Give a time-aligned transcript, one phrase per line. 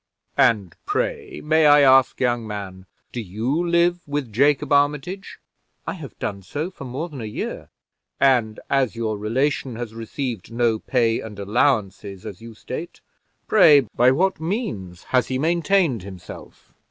[0.39, 5.37] "And pray, may I ask, young man, do you live with Jacob Armitage?"
[5.85, 7.69] "I have done so for more than a year."
[8.19, 12.99] "And as your relation has received no pay and allowances, as you state,
[13.47, 16.73] pray by what means has he maintained himself?"